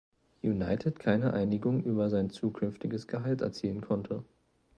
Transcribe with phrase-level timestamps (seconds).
[0.41, 4.23] United keine Einigung über sein zukünftiges Gehalt erzielen konnte.